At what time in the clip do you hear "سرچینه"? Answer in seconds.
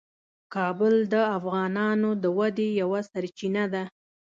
3.11-3.63